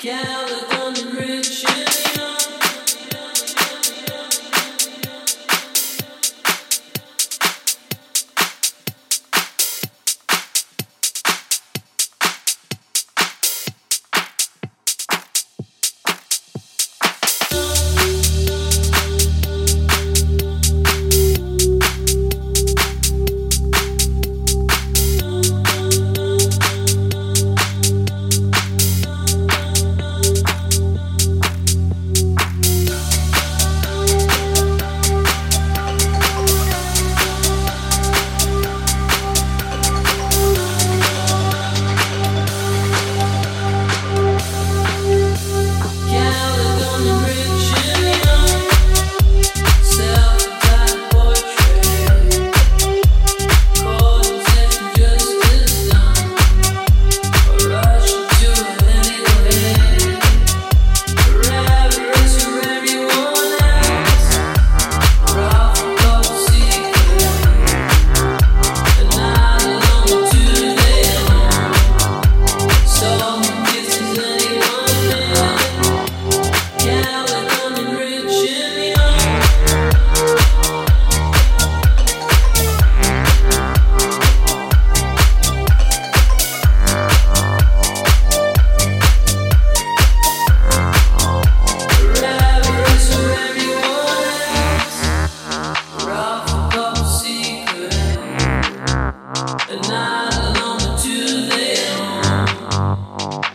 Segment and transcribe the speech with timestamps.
[0.00, 0.79] California.